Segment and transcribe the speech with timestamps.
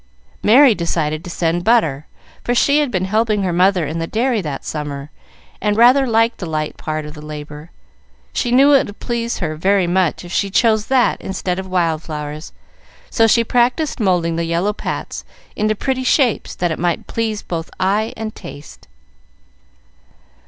[0.41, 2.07] Merry decided to send butter,
[2.43, 5.11] for she had been helping her mother in the dairy that summer,
[5.61, 7.69] and rather liked the light part of the labor.
[8.33, 12.01] She knew it would please her very much if she chose that instead of wild
[12.01, 12.51] flowers,
[13.11, 15.23] so she practised moulding the yellow pats
[15.55, 18.87] into pretty shapes, that it might please both eye and taste.